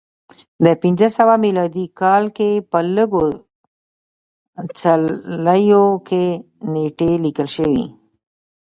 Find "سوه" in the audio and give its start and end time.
1.17-1.35